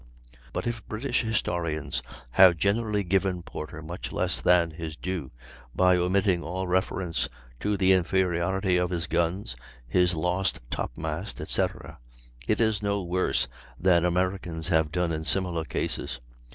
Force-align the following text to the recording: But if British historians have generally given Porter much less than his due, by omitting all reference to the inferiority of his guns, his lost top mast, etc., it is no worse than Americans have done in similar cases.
But 0.51 0.65
if 0.65 0.83
British 0.87 1.21
historians 1.21 2.01
have 2.31 2.57
generally 2.57 3.03
given 3.03 3.43
Porter 3.43 3.83
much 3.83 4.11
less 4.11 4.41
than 4.41 4.71
his 4.71 4.97
due, 4.97 5.29
by 5.75 5.95
omitting 5.95 6.41
all 6.41 6.65
reference 6.65 7.29
to 7.59 7.77
the 7.77 7.91
inferiority 7.93 8.77
of 8.77 8.89
his 8.89 9.05
guns, 9.05 9.55
his 9.87 10.15
lost 10.15 10.59
top 10.71 10.97
mast, 10.97 11.39
etc., 11.39 11.99
it 12.47 12.59
is 12.59 12.81
no 12.81 13.03
worse 13.03 13.47
than 13.79 14.03
Americans 14.03 14.69
have 14.69 14.91
done 14.91 15.11
in 15.11 15.23
similar 15.23 15.65
cases. 15.65 16.19